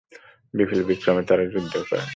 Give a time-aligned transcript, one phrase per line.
[0.53, 2.07] বিপুল বিক্রমে তারা যুদ্ধ করেন।